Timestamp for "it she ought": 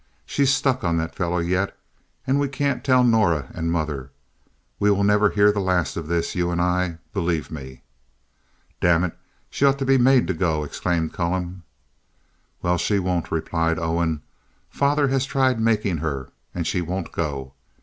9.03-9.77